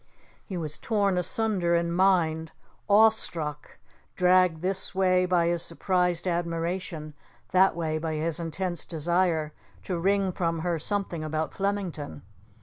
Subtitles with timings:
[0.43, 2.53] He was torn asunder in mind,
[2.89, 3.77] awestruck,
[4.15, 7.13] dragged this way by his surprised admiration,
[7.51, 9.53] that way by his intense desire
[9.83, 12.23] to wring from her something about Flemington.